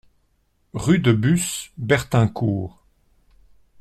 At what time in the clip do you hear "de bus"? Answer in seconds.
0.97-1.69